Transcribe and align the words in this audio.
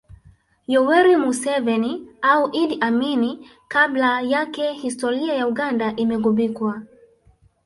Yoweri 0.73 1.15
Museveni 1.23 1.93
au 2.23 2.51
Idi 2.51 2.77
Amin 2.81 3.45
kabla 3.67 4.21
yake 4.21 4.71
historia 4.73 5.33
ya 5.33 5.47
Uganda 5.47 5.95
imeghubikwa 5.95 6.81